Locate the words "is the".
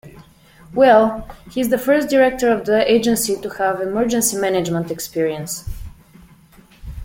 1.61-1.77